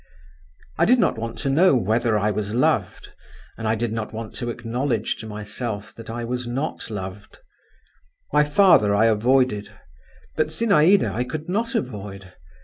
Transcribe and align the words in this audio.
I 0.79 0.85
did 0.85 0.97
not 0.97 1.19
want 1.19 1.37
to 1.45 1.49
know 1.51 1.75
whether 1.75 2.17
I 2.17 2.31
was 2.31 2.55
loved, 2.55 3.09
and 3.55 3.67
I 3.67 3.75
did 3.75 3.93
not 3.93 4.11
want 4.11 4.33
to 4.37 4.49
acknowledge 4.49 5.15
to 5.17 5.27
myself 5.27 5.93
that 5.93 6.09
I 6.09 6.23
was 6.23 6.47
not 6.47 6.89
loved; 6.89 7.37
my 8.33 8.43
father 8.43 8.95
I 8.95 9.05
avoided—but 9.05 10.47
Zinaïda 10.47 11.11
I 11.11 11.23
could 11.23 11.47
not 11.49 11.75
avoid…. 11.75 12.33